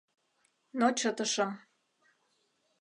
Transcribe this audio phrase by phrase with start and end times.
[0.79, 1.51] Но чытышым.